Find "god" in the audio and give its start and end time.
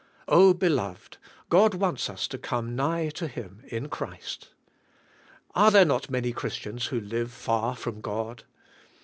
1.49-1.75, 8.01-8.43